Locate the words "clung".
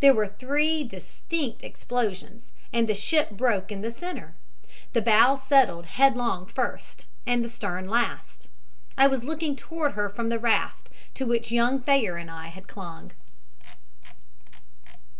12.66-13.12